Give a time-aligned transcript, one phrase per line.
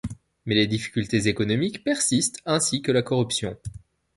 [0.47, 3.55] Mais les difficultés économiques persistent ainsi que la corruption.